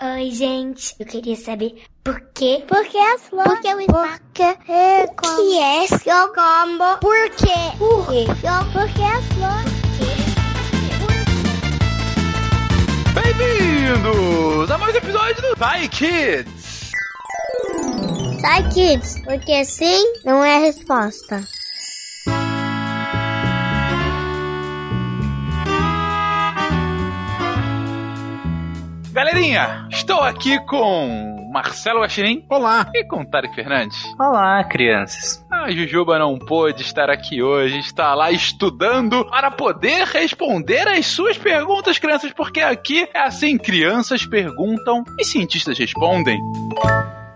Oi, 0.00 0.30
gente. 0.30 0.94
Eu 1.00 1.06
queria 1.06 1.34
saber 1.34 1.82
por 2.04 2.20
quê? 2.32 2.62
Por 2.68 2.84
que 2.86 2.96
as 2.96 3.22
flores? 3.22 3.52
Por 3.52 3.60
que 3.60 3.74
o 3.74 3.80
espaço? 3.80 4.20
Por 4.20 4.32
que 4.32 4.42
é 4.42 5.04
O 5.04 5.36
que 5.36 5.58
é 5.58 5.86
seu 5.88 6.28
combo? 6.28 6.98
Por 7.00 7.30
quê? 7.30 7.76
Por 7.76 8.06
quê? 8.06 8.24
Por 8.72 8.88
que 8.92 9.02
as 9.02 9.24
flores? 9.34 9.78
Bem-vindos 13.12 14.70
a 14.70 14.78
mais 14.78 14.94
um 14.94 14.98
episódio 14.98 15.42
do 15.42 15.56
Bye 15.56 15.88
Kids! 15.88 16.92
Sai, 18.40 18.68
kids, 18.68 19.20
porque 19.24 19.64
sim 19.64 20.14
não 20.24 20.44
é 20.44 20.58
a 20.58 20.60
resposta. 20.60 21.42
Galerinha, 29.18 29.88
estou 29.90 30.20
aqui 30.20 30.64
com 30.64 31.50
Marcelo 31.52 32.02
Guaxinim. 32.02 32.46
Olá. 32.48 32.88
E 32.94 33.02
com 33.02 33.24
Tarek 33.24 33.52
Fernandes. 33.52 34.00
Olá, 34.16 34.62
crianças. 34.62 35.44
A 35.50 35.68
Jujuba 35.72 36.20
não 36.20 36.38
pôde 36.38 36.82
estar 36.82 37.10
aqui 37.10 37.42
hoje, 37.42 37.80
está 37.80 38.14
lá 38.14 38.30
estudando 38.30 39.28
para 39.28 39.50
poder 39.50 40.06
responder 40.06 40.86
as 40.86 41.06
suas 41.06 41.36
perguntas, 41.36 41.98
crianças, 41.98 42.32
porque 42.32 42.60
aqui 42.60 43.08
é 43.12 43.18
assim: 43.18 43.58
crianças 43.58 44.24
perguntam 44.24 45.02
e 45.18 45.24
cientistas 45.24 45.76
respondem. 45.76 46.38
E 46.38 47.27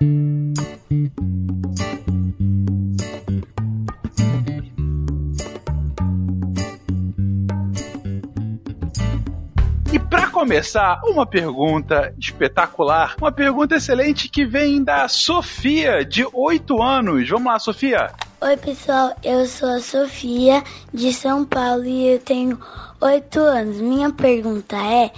começar, 10.42 11.00
uma 11.04 11.24
pergunta 11.24 12.12
espetacular, 12.18 13.14
uma 13.16 13.30
pergunta 13.30 13.76
excelente 13.76 14.28
que 14.28 14.44
vem 14.44 14.82
da 14.82 15.06
Sofia, 15.06 16.04
de 16.04 16.26
8 16.32 16.82
anos. 16.82 17.28
Vamos 17.28 17.46
lá, 17.46 17.60
Sofia. 17.60 18.10
Oi, 18.40 18.56
pessoal, 18.56 19.14
eu 19.22 19.46
sou 19.46 19.68
a 19.68 19.78
Sofia 19.78 20.64
de 20.92 21.12
São 21.12 21.44
Paulo 21.44 21.84
e 21.84 22.14
eu 22.14 22.18
tenho 22.18 22.58
oito 23.00 23.38
anos. 23.38 23.80
Minha 23.80 24.10
pergunta 24.10 24.74
é: 24.78 25.12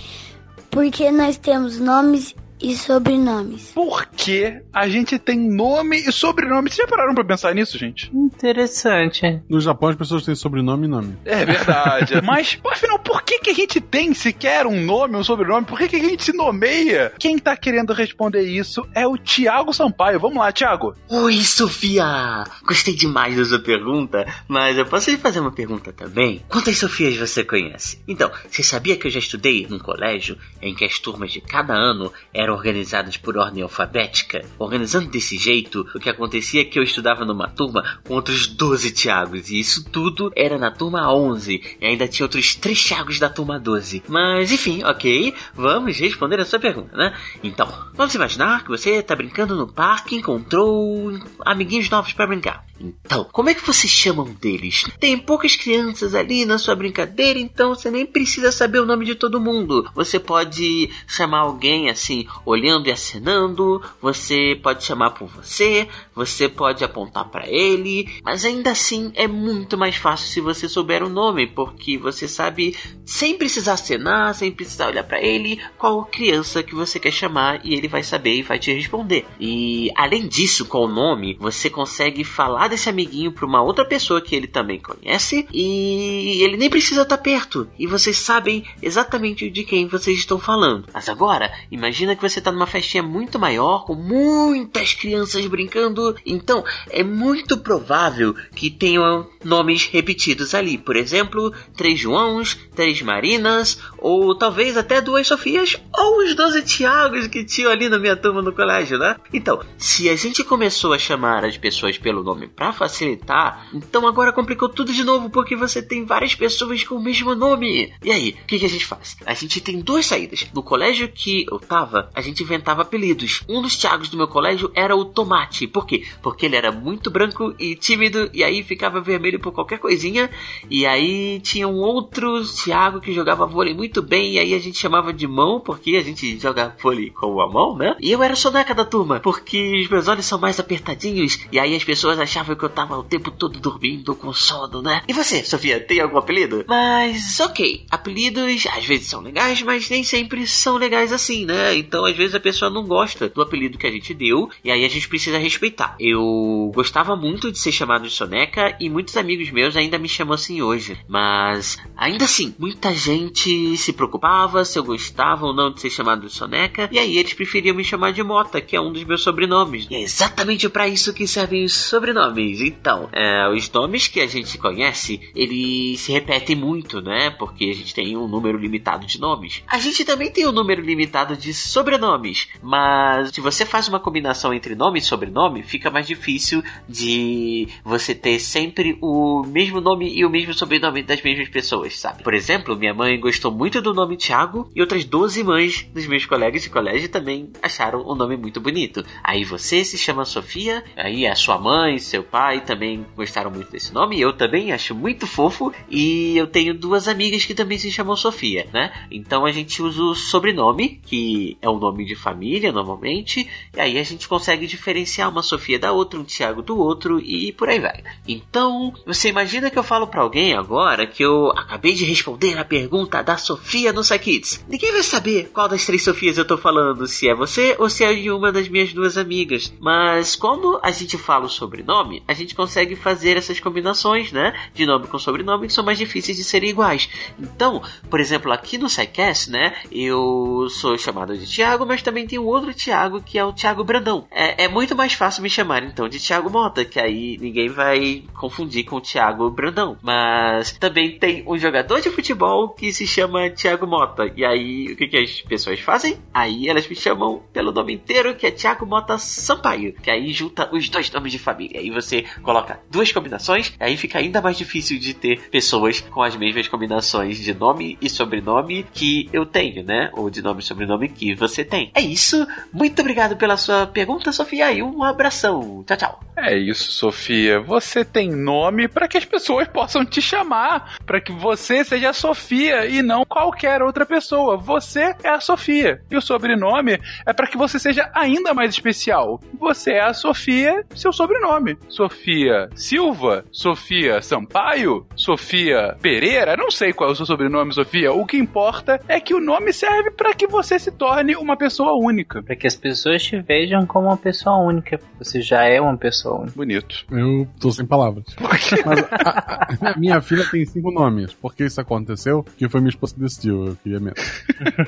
por 0.71 0.91
que 0.91 1.11
nós 1.11 1.39
temos 1.39 1.81
nomes 1.81 2.37
e 2.65 2.75
sobrenomes? 2.75 3.73
Por 3.75 4.07
que 4.07 4.63
a 4.73 4.89
gente 4.89 5.19
tem 5.19 5.39
nome 5.39 5.99
e 5.99 6.11
sobrenome? 6.11 6.71
Vocês 6.71 6.79
já 6.79 6.87
pararam 6.87 7.15
pra 7.15 7.23
pensar 7.23 7.55
nisso, 7.55 7.77
gente? 7.77 8.11
Interessante. 8.15 9.43
No 9.49 9.61
Japão 9.61 9.91
as 9.91 9.97
pessoas 9.97 10.25
têm 10.25 10.35
sobrenome 10.35 10.87
e 10.87 10.89
nome. 10.89 11.17
É 11.27 11.45
verdade. 11.45 12.15
Mas, 12.25 12.59
afinal, 12.65 12.99
por 12.99 13.23
que, 13.23 13.39
que 13.41 13.51
a 13.51 13.55
gente 13.55 13.83
tem 13.83 14.15
sequer 14.15 14.67
um 14.67 14.81
nome, 14.81 15.15
um 15.15 15.23
sobrenome? 15.23 15.67
Por 15.67 15.79
que, 15.79 15.89
que 15.89 15.97
a 15.97 15.99
gente 15.99 16.25
se 16.25 16.33
nomeia? 16.33 17.13
Quem 17.19 17.39
tá 17.39 17.55
querendo 17.55 17.93
responder 17.93 18.43
isso 18.43 18.87
é 18.95 19.07
o 19.07 19.19
Tiago 19.19 19.75
Sampaio. 19.75 20.19
Vamos 20.19 20.39
lá, 20.39 20.51
Tiago. 20.51 20.95
Oi, 21.11 21.43
Sofia! 21.43 22.45
Gostei 22.65 22.95
demais 22.95 23.37
da 23.37 23.45
sua 23.45 23.59
pergunta, 23.59 24.27
mas 24.49 24.79
eu 24.79 24.87
posso 24.87 25.11
lhe 25.11 25.19
fazer 25.19 25.41
uma 25.41 25.53
pergunta 25.53 25.93
também? 25.93 26.43
Quantas 26.49 26.79
Sofias 26.79 27.17
você 27.17 27.45
conhece? 27.45 28.03
Então, 28.09 28.31
você 28.51 28.63
sabia 28.63 28.97
que 28.97 29.07
eu 29.07 29.11
já 29.11 29.19
estudei 29.19 29.67
num 29.69 29.79
colégio 29.79 30.39
em 30.63 30.75
que 30.75 30.85
as 30.85 30.99
turmas 30.99 31.31
de 31.31 31.43
cada 31.43 31.75
ano 31.75 32.11
eram 32.33 32.54
organizadas 32.55 33.17
por 33.17 33.37
ordem 33.37 33.63
alfabética? 33.63 34.45
Organizando 34.59 35.11
desse 35.11 35.37
jeito, 35.37 35.87
o 35.95 35.99
que 35.99 36.09
acontecia 36.09 36.63
é 36.63 36.65
que 36.65 36.79
eu 36.79 36.83
estudava 36.83 37.25
numa 37.25 37.49
turma 37.49 38.01
com 38.05 38.15
outros 38.15 38.47
12 38.47 38.93
Tiagos, 38.93 39.51
e 39.51 39.59
isso 39.59 39.85
tudo 39.91 40.33
era 40.37 40.59
na 40.59 40.71
turma 40.71 41.13
11, 41.13 41.77
e 41.81 41.87
ainda 41.87 42.09
tinha 42.09 42.25
outros 42.25 42.55
3 42.55 42.83
Tiagos 42.83 43.19
da 43.19 43.29
turma 43.29 43.59
12. 43.59 44.03
Mas 44.09 44.53
enfim, 44.53 44.83
ok, 44.85 45.35
vamos 45.55 45.99
responder 45.99 46.41
a 46.41 46.45
sua 46.45 46.59
pergunta, 46.59 46.97
né? 46.97 47.15
Então, 47.43 47.69
vamos 47.95 48.15
imaginar 48.15 48.63
que 48.63 48.71
você 48.71 48.97
está 48.97 49.15
brincando 49.15 49.57
no 49.57 49.67
parque 49.67 50.15
e 50.15 50.19
encontrou 50.19 51.13
amiguinhos 51.45 51.91
novos 51.91 52.13
para 52.13 52.27
brincar. 52.27 52.65
Então, 52.81 53.27
como 53.33 53.49
é 53.49 53.55
que 53.55 53.67
você 53.67 53.87
chama 53.87 54.23
um 54.23 54.35
deles? 54.35 54.85
Tem 54.99 55.17
poucas 55.17 55.57
crianças 55.57 56.15
ali 56.15 56.45
na 56.45 56.59
sua 56.59 56.75
brincadeira, 56.75 57.39
então 57.39 57.75
você 57.75 57.91
nem 57.91 58.05
precisa 58.05 58.51
saber 58.51 58.81
o 58.81 58.87
nome 58.87 59.05
de 59.05 59.15
todo 59.15 59.41
mundo. 59.41 59.89
Você 59.95 60.19
pode 60.19 60.91
chamar 61.07 61.41
alguém 61.41 61.89
assim, 61.89 62.27
olhando 62.45 62.89
e 62.89 62.93
acenando, 62.93 63.83
você 64.01 64.59
pode 64.63 64.85
chamar 64.85 65.11
por 65.11 65.29
você, 65.29 65.89
você 66.15 66.49
pode 66.49 66.85
apontar 66.85 67.29
para 67.29 67.49
ele, 67.49 68.09
mas 68.23 68.45
ainda 68.45 68.71
assim 68.71 69.13
é 69.15 69.29
muito 69.29 69.77
mais 69.79 69.97
fácil 69.97 70.29
se 70.29 70.41
você 70.41 70.69
souber 70.69 71.03
o 71.03 71.09
nome, 71.09 71.47
porque 71.47 71.97
você 71.97 72.27
sabe 72.27 72.77
sem 73.05 73.37
precisar 73.37 73.75
acenar, 73.75 74.35
sem 74.35 74.51
precisar 74.51 74.89
olhar 74.89 75.05
para 75.05 75.23
ele, 75.23 75.61
qual 75.79 76.05
criança 76.05 76.63
que 76.63 76.75
você 76.75 76.99
quer 76.99 77.13
chamar 77.13 77.65
e 77.65 77.75
ele 77.75 77.89
vai 77.89 78.03
saber 78.03 78.37
e 78.37 78.43
vai 78.43 78.59
te 78.59 78.73
responder. 78.73 79.27
E 79.39 79.91
além 79.97 80.27
disso, 80.27 80.67
com 80.67 80.79
o 80.79 80.89
nome, 80.89 81.37
você 81.39 81.71
consegue 81.71 82.25
falar 82.25 82.64
desse 82.69 82.89
amiguinho 82.89 83.33
para 83.33 83.47
uma 83.47 83.63
outra 83.63 83.85
pessoa 83.85 84.21
que 84.21 84.35
ele 84.35 84.47
também 84.47 84.81
conhece 84.81 85.47
e 85.53 86.43
ele 86.43 86.57
nem 86.57 86.71
precisa 86.71 87.03
estar 87.03 87.19
perto 87.19 87.69
e 87.79 87.87
vocês 87.87 88.17
sabem 88.17 88.65
exatamente 88.83 89.51
de 89.51 89.65
quem 89.65 89.87
vocês 89.87 90.19
estão 90.19 90.39
falando. 90.39 90.87
Mas 90.93 91.09
agora, 91.09 91.53
imagina 91.71 92.15
que 92.15 92.23
você 92.23 92.39
está 92.39 92.51
numa 92.51 92.67
festinha 92.67 93.03
muito 93.03 93.39
maior 93.39 93.85
com 93.85 93.95
muitas 93.95 94.95
crianças 94.95 95.47
brincando, 95.47 96.17
então 96.25 96.65
é 96.91 97.03
muito 97.03 97.59
provável 97.59 98.35
que 98.55 98.71
tenham 98.71 99.29
nomes 99.45 99.87
repetidos 99.87 100.55
ali. 100.55 100.79
Por 100.79 100.97
exemplo, 100.97 101.53
três 101.77 101.99
Joãos, 101.99 102.59
três 102.75 103.01
Marinas 103.03 103.79
ou 104.05 104.35
talvez 104.35 104.77
até 104.77 105.01
duas 105.01 105.27
Sofias 105.27 105.81
ou 105.97 106.19
os 106.19 106.35
12 106.35 106.63
Tiagos 106.63 107.27
que 107.27 107.43
tinham 107.43 107.71
ali 107.71 107.89
na 107.89 107.99
minha 107.99 108.15
turma 108.15 108.43
no 108.43 108.53
colégio, 108.53 108.99
né? 108.99 109.17
Então, 109.33 109.61
se 109.79 110.11
a 110.11 110.15
gente 110.15 110.45
começou 110.45 110.93
a 110.93 110.99
chamar 110.99 111.43
as 111.43 111.57
pessoas 111.57 111.97
pelo 111.97 112.23
nome 112.23 112.47
para 112.47 112.71
facilitar, 112.71 113.67
então 113.73 114.07
agora 114.07 114.31
complicou 114.31 114.69
tudo 114.69 114.93
de 114.93 115.03
novo 115.03 115.31
porque 115.31 115.57
você 115.57 115.81
tem 115.81 116.05
várias 116.05 116.35
pessoas 116.35 116.85
com 116.85 116.97
o 116.97 117.03
mesmo 117.03 117.35
nome. 117.35 117.95
E 118.05 118.13
aí, 118.13 118.37
o 118.43 118.47
que, 118.47 118.59
que 118.59 118.67
a 118.67 118.69
gente 118.69 118.85
faz? 118.85 119.17
A 119.25 119.33
gente 119.33 119.59
tem 119.63 119.81
duas 119.81 120.05
saídas. 120.05 120.47
No 120.53 120.63
colégio 120.63 121.09
que 121.09 121.47
eu 121.51 121.59
tava, 121.59 122.11
a 122.15 122.21
gente 122.21 122.43
inventava 122.43 122.83
apelidos. 122.83 123.43
Um 123.49 123.63
dos 123.63 123.75
Tiagos 123.75 124.11
do 124.11 124.19
meu 124.19 124.29
colégio 124.29 124.71
era 124.75 124.95
o 124.95 125.07
Tomate. 125.07 125.67
Por 125.67 125.87
quê? 125.87 126.05
Porque 126.21 126.45
ele 126.45 126.57
era 126.57 126.71
muito 126.71 127.11
branco 127.11 127.55
e 127.59 127.75
tímido 127.75 128.29
e 128.35 128.45
aí 128.45 128.63
ficava 128.63 129.01
vermelho 129.01 129.41
por 129.41 129.53
qualquer 129.53 129.79
coisinha. 129.79 130.31
E 130.69 130.85
aí 130.85 131.41
tinha 131.41 131.67
um 131.67 131.79
outro 131.79 132.45
Tiago 132.45 133.01
que 133.01 133.11
jogava 133.11 133.47
vôlei 133.47 133.73
muito 133.73 133.94
bem 134.03 134.35
e 134.35 134.39
aí 134.39 134.55
a 134.55 134.59
gente 134.59 134.79
chamava 134.79 135.13
de 135.13 135.27
mão 135.27 135.61
porque 135.61 135.97
a 135.97 136.03
gente 136.03 136.39
joga 136.39 136.75
vôlei 136.83 137.11
com 137.11 137.41
a 137.41 137.51
mão, 137.51 137.77
né? 137.77 137.97
E 138.01 138.11
eu 138.11 138.23
era 138.23 138.37
soneca 138.37 138.75
da 138.75 138.85
turma 138.85 139.21
porque 139.21 139.81
os 139.81 139.89
meus 139.89 140.09
olhos 140.09 140.27
são 140.27 140.39
mais 140.39 140.59
apertadinhos 140.59 141.41
e 141.51 141.59
aí 141.59 141.75
as 141.75 141.85
pessoas 141.85 142.19
achavam 142.19 142.57
que 142.57 142.65
eu 142.65 142.69
tava 142.69 142.99
o 142.99 143.05
tempo 143.05 143.31
todo 143.31 143.61
dormindo 143.61 144.15
com 144.15 144.33
sono, 144.33 144.83
né? 144.83 145.03
E 145.09 145.13
você, 145.13 145.45
Sofia, 145.45 145.81
tem 145.81 146.01
algum 146.01 146.19
apelido? 146.19 146.65
Mas, 146.69 147.39
ok, 147.41 147.85
apelidos 147.91 148.67
às 148.67 148.85
vezes 148.85 149.09
são 149.09 149.21
legais, 149.21 149.63
mas 149.63 149.89
nem 149.89 150.05
sempre 150.05 150.47
são 150.47 150.77
legais 150.77 151.13
assim, 151.13 151.45
né? 151.45 151.77
Então, 151.77 152.05
às 152.05 152.17
vezes 152.17 152.35
a 152.35 152.41
pessoa 152.41 152.71
não 152.71 152.85
gosta 152.85 153.29
do 153.29 153.43
apelido 153.43 153.79
que 153.79 153.87
a 153.87 153.91
gente 153.91 154.15
deu 154.15 154.49
e 154.63 154.71
aí 154.71 154.85
a 154.85 154.89
gente 154.89 155.09
precisa 155.09 155.39
respeitar. 155.39 155.97
Eu 155.99 156.71
gostava 156.75 157.17
muito 157.17 157.51
de 157.51 157.59
ser 157.59 157.73
chamado 157.73 158.05
de 158.05 158.15
soneca 158.15 158.77
e 158.81 158.89
muitos 158.89 159.17
amigos 159.17 159.51
meus 159.51 159.77
ainda 159.77 159.99
me 159.99 160.09
chamam 160.09 160.35
assim 160.35 160.63
hoje, 160.63 160.99
mas 161.09 161.79
ainda 161.97 162.25
assim, 162.25 162.55
muita 162.59 162.95
gente 162.95 163.77
se 163.85 163.93
preocupava 163.93 164.65
se 164.65 164.79
eu 164.79 164.85
gostava 164.85 165.47
ou 165.47 165.55
não 165.55 165.73
de 165.73 165.81
ser 165.81 165.91
chamado 165.91 166.27
de 166.27 166.33
soneca 166.33 166.89
e 166.91 166.99
aí 166.99 167.19
eles 167.19 167.35
preferiam 167.35 167.75
me 167.75 167.85
chamar 167.85 168.13
de 168.13 168.23
Mota, 168.23 168.61
que 168.61 168.77
é 168.77 168.81
um 168.81 168.93
dos 168.93 169.05
meus 169.05 169.23
sobrenomes. 169.23 169.87
E 169.91 169.95
é 169.95 170.03
exatamente 170.03 170.69
para 170.69 170.89
isso 170.89 171.13
que 171.13 171.27
servem 171.27 171.65
os 171.65 171.75
sobrenomes. 171.75 172.61
Então, 172.61 173.09
é, 173.13 173.49
os 173.49 173.71
nomes 173.71 174.09
que 174.09 174.21
a 174.21 174.27
gente 174.27 174.57
conhece, 174.59 175.21
eles 175.35 176.01
se 176.01 176.13
repetem 176.13 176.57
muito, 176.57 177.01
né? 177.01 177.31
Porque 177.31 177.65
a 177.65 177.75
gente 177.75 177.95
tem 177.95 178.17
um 178.17 178.27
número 178.27 178.59
limitado 178.59 179.07
de 179.07 179.21
nomes. 179.21 179.63
A 179.67 179.79
gente 179.79 180.05
também 180.05 180.31
tem 180.31 180.47
um 180.47 180.53
número 180.53 180.81
limitado 180.81 181.37
de 181.37 181.53
sobrenomes, 181.53 182.49
mas 182.63 183.31
se 183.31 183.41
você 183.41 183.67
faz 183.67 183.89
uma 183.89 184.01
combinação 184.01 184.53
entre 184.53 184.75
nome 184.75 184.99
e 184.99 185.03
sobrenome, 185.03 185.63
fica 185.63 185.91
mais 185.91 186.07
difícil 186.07 186.63
de 186.89 187.69
você 187.85 188.15
ter 188.15 188.39
sempre 188.39 188.97
o 189.01 189.43
mesmo 189.47 189.81
nome 189.81 190.13
e 190.15 190.25
o 190.25 190.31
mesmo 190.31 190.55
sobrenome 190.55 191.03
das 191.03 191.23
mesmas 191.23 191.49
pessoas, 191.49 191.99
sabe? 191.99 192.23
Por 192.23 192.35
exemplo, 192.35 192.77
minha 192.77 192.95
mãe 192.95 193.19
gostou 193.19 193.51
muito 193.51 193.74
do 193.81 193.95
nome 193.95 194.17
Thiago 194.17 194.71
e 194.75 194.81
outras 194.81 195.05
12 195.05 195.43
mães 195.43 195.89
dos 195.93 196.07
meus 196.07 196.27
colegas 196.27 196.63
de 196.63 196.71
colégio 196.71 197.09
também 197.09 197.51
acharam 197.63 198.05
o 198.07 198.15
nome 198.15 198.37
muito 198.37 198.61
bonito. 198.61 199.05
Aí 199.23 199.45
você 199.45 199.85
se 199.85 199.99
chama 199.99 200.25
Sofia, 200.25 200.85
aí 200.97 201.27
a 201.27 201.35
sua 201.35 201.59
mãe, 201.59 201.99
seu 201.99 202.23
pai 202.23 202.61
também 202.61 203.05
gostaram 203.17 203.51
muito 203.51 203.71
desse 203.71 203.93
nome, 203.93 204.21
eu 204.21 204.33
também 204.33 204.73
acho 204.73 204.95
muito 204.95 205.27
fofo 205.27 205.73
e 205.91 206.37
eu 206.37 206.47
tenho 206.47 206.75
duas 206.75 207.09
amigas 207.09 207.45
que 207.45 207.55
também 207.55 207.79
se 207.79 207.91
chamam 207.91 208.17
Sofia, 208.17 208.67
né? 208.73 208.93
Então 209.11 209.45
a 209.45 209.53
gente 209.53 209.83
usa 209.83 210.03
o 210.03 210.15
sobrenome, 210.15 211.01
que 211.05 211.57
é 211.61 211.69
o 211.69 211.79
nome 211.79 212.05
de 212.05 212.15
família 212.15 212.73
normalmente, 212.73 213.49
e 213.75 213.81
aí 213.81 213.99
a 213.99 214.03
gente 214.03 214.29
consegue 214.29 214.67
diferenciar 214.67 215.31
uma 215.31 215.43
Sofia 215.43 215.79
da 215.79 215.93
outra, 215.93 216.19
um 216.19 216.25
Tiago 216.25 216.63
do 216.63 216.79
outro 216.79 217.21
e 217.21 217.53
por 217.53 217.69
aí 217.69 217.81
vai. 217.81 218.03
Então, 218.27 218.93
você 219.07 219.29
imagina 219.29 219.71
que 219.71 219.79
eu 219.79 219.83
falo 219.83 220.07
para 220.07 220.23
alguém 220.23 220.55
agora 220.55 221.07
que 221.07 221.25
eu 221.25 221.51
acabei 221.51 221.93
de 221.93 222.05
responder 222.05 222.59
a 222.59 222.65
pergunta 222.65 223.23
da 223.23 223.37
Sofia 223.37 223.54
no 223.93 224.19
Kids. 224.19 224.65
Ninguém 224.69 224.93
vai 224.93 225.03
saber 225.03 225.51
qual 225.53 225.69
das 225.69 225.85
três 225.85 226.03
Sofias 226.03 226.39
eu 226.39 226.45
tô 226.45 226.57
falando, 226.57 227.07
se 227.07 227.29
é 227.29 227.35
você 227.35 227.77
ou 227.79 227.89
se 227.89 228.05
é 228.05 228.13
de 228.13 228.31
uma 228.31 228.53
das 228.53 228.69
minhas 228.69 228.93
duas 228.93 229.17
amigas. 229.17 229.73
Mas 229.81 230.37
quando 230.37 230.81
a 230.83 230.91
gente 230.91 231.19
fala 231.19 231.47
o 231.47 231.51
sobrenome, 231.51 232.23
a 232.27 232.35
gente 232.35 232.55
consegue 232.55 232.97
fazer 232.97 233.37
essas 233.37 233.61
combinações, 233.61 234.33
né? 234.33 234.55
De 234.73 234.87
nome 234.87 235.07
com 235.07 235.19
sobrenome 235.19 235.67
que 235.67 235.73
são 235.73 235.85
mais 235.85 235.99
difíceis 235.99 236.37
de 236.37 236.45
serem 236.45 236.71
iguais. 236.71 237.09
Então, 237.39 237.83
por 238.11 238.21
exemplo, 238.21 238.53
aqui 238.53 238.79
no 238.79 238.89
SciCast, 238.89 239.51
né? 239.51 239.75
Eu 239.91 240.69
sou 240.71 240.97
chamado 240.99 241.37
de 241.37 241.47
Tiago, 241.47 241.87
mas 241.87 242.03
também 242.03 242.27
tem 242.27 242.39
um 242.39 242.47
outro 242.47 242.73
Tiago 242.75 243.21
que 243.21 243.39
é 243.39 243.45
o 243.45 243.53
Tiago 243.53 243.85
Brandão. 243.85 244.27
É, 244.31 244.65
é 244.65 244.69
muito 244.69 244.95
mais 244.95 245.13
fácil 245.13 245.43
me 245.43 245.51
chamar 245.51 245.83
então 245.83 246.09
de 246.09 246.19
Tiago 246.19 246.51
Mota, 246.51 246.85
que 246.85 246.99
aí 246.99 247.37
ninguém 247.41 247.69
vai 247.69 248.25
confundir 248.35 248.85
com 248.85 248.97
o 248.97 249.01
Tiago 249.01 249.51
Brandão. 249.51 249.97
Mas 250.03 250.73
também 250.73 251.19
tem 251.19 251.45
um 251.47 251.59
jogador 251.59 252.01
de 252.01 252.11
futebol 252.11 252.71
que 252.71 252.93
se 252.93 253.07
chama 253.07 253.44
Tiago 253.51 253.87
Mota. 253.87 254.31
E 254.37 254.45
aí, 254.45 254.93
o 254.93 254.97
que, 254.97 255.07
que 255.07 255.17
as 255.17 255.43
pessoas 255.43 255.81
fazem? 255.81 256.19
Aí 256.33 256.69
elas 256.69 256.89
me 256.89 256.97
chamam 256.97 257.43
pelo 257.53 257.73
nome 257.73 257.95
inteiro, 257.95 258.35
que 258.35 258.47
é 258.47 258.51
Tiago 258.51 258.87
Mota 258.87 259.19
Sampaio. 259.19 259.95
Que 259.95 260.11
aí 260.11 260.33
junta 260.33 260.69
os 260.73 260.89
dois 260.89 261.11
nomes 261.11 261.33
de 261.33 261.39
família. 261.39 261.81
Aí 261.81 261.91
você 261.91 262.25
coloca 262.43 262.81
duas 262.91 263.11
combinações, 263.13 263.73
aí 263.79 263.97
fica 263.97 264.19
ainda 264.19 264.41
mais 264.41 264.57
difícil 264.57 264.99
de 264.99 265.15
ter 265.15 265.49
pessoas 265.51 266.01
com 266.01 266.23
as 266.23 266.37
mesmas 266.37 266.69
combinações 266.69 267.39
de 267.39 267.55
nome 267.55 267.99
e 268.01 268.09
sobrenome 268.09 268.87
que 268.93 269.29
eu 269.33 269.47
tenho, 269.47 269.85
né? 269.85 270.11
Ou 270.15 270.31
de 270.31 270.43
nome 270.43 270.61
e 270.61 270.65
sobrenome 270.65 271.09
que 271.09 271.35
você 271.35 271.65
tem. 271.65 271.91
É 271.95 272.01
isso. 272.01 272.47
Muito 272.73 273.01
obrigado 273.01 273.37
pela 273.37 273.57
sua 273.57 273.87
pergunta, 273.87 274.33
Sofia, 274.33 274.73
e 274.73 274.83
um 274.83 275.03
abração. 275.03 275.85
Tchau, 275.87 275.97
tchau. 275.97 276.21
É 276.37 276.57
isso, 276.57 276.91
Sofia. 276.91 277.61
Você 277.61 278.05
tem 278.05 278.31
nome 278.31 278.89
para 278.89 279.07
que 279.07 279.17
as 279.17 279.25
pessoas 279.25 279.69
possam 279.69 280.05
te 280.05 280.21
chamar, 280.21 280.97
para 281.07 281.21
que 281.21 281.33
você 281.33 281.85
seja 281.85 282.11
a 282.11 282.13
Sofia 282.13 282.87
e 282.87 283.03
não 283.03 283.25
qualquer 283.35 283.83
outra 283.83 284.07
pessoa. 284.07 284.57
Você 284.57 285.13
é 285.25 285.29
a 285.29 285.41
Sofia. 285.41 286.01
E 286.09 286.17
o 286.17 286.21
sobrenome 286.21 287.01
é 287.27 287.33
para 287.33 287.49
que 287.49 287.57
você 287.57 287.81
seja 287.81 288.09
ainda 288.15 288.55
mais 288.55 288.71
especial. 288.71 289.41
Você 289.59 289.95
é 289.95 290.05
a 290.05 290.15
Sofia, 290.15 290.85
seu 290.95 291.13
sobrenome. 291.13 291.77
Sofia 291.89 292.69
Silva, 292.77 293.45
Sofia 293.51 294.23
Sampaio, 294.23 295.05
Sofia 295.17 295.97
Pereira, 296.01 296.57
não 296.57 296.71
sei 296.71 296.93
qual 296.93 297.11
é 297.11 297.13
o 297.13 297.17
seu 297.17 297.27
sobrenome, 297.27 297.75
Sofia. 297.75 298.13
O 298.13 298.25
que 298.25 298.37
importa 298.37 299.01
é 299.09 299.19
que 299.19 299.35
o 299.35 299.41
nome 299.41 299.73
serve 299.73 300.13
para 300.13 300.33
que 300.33 300.47
você 300.47 300.79
se 300.79 300.93
torne 300.93 301.35
uma 301.35 301.57
pessoa 301.57 301.93
única. 302.01 302.41
Para 302.41 302.55
que 302.55 302.69
as 302.69 302.77
pessoas 302.77 303.25
te 303.25 303.41
vejam 303.41 303.85
como 303.85 304.07
uma 304.07 304.17
pessoa 304.17 304.59
única. 304.59 305.01
Você 305.19 305.41
já 305.41 305.65
é 305.65 305.81
uma 305.81 305.97
pessoa 305.97 306.43
única. 306.43 306.55
Bonito. 306.55 307.05
Eu 307.11 307.49
tô 307.59 307.73
sem 307.73 307.85
palavras. 307.85 308.25
Mas 308.41 308.73
a, 308.85 309.91
a, 309.91 309.99
minha 309.99 310.21
filha 310.21 310.45
tem 310.49 310.65
cinco 310.65 310.93
nomes. 310.93 311.33
Por 311.33 311.53
que 311.53 311.65
isso 311.65 311.81
aconteceu? 311.81 312.45
Que 312.57 312.69
foi 312.69 312.81
minha 312.81 312.91
esposa 312.91 313.24
que 313.25 313.29
decidiu. 313.29 313.67
Eu 313.67 313.77
queria 313.83 314.01
mesmo. 314.01 314.17